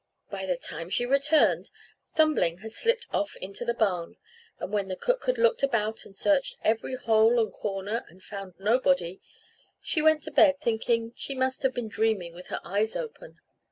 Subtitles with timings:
[0.31, 1.69] By the time she returned,
[2.15, 4.15] Thumbling had slipped off into the barn;
[4.57, 8.55] and when the cook had looked about and searched every hole and corner, and found
[8.57, 9.21] nobody,
[9.79, 13.41] she went to bed, thinking she must have been dreaming with her eyes open.